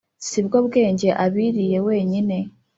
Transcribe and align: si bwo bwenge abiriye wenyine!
si 0.27 0.39
bwo 0.45 0.57
bwenge 0.65 1.09
abiriye 1.25 1.77
wenyine! 1.87 2.37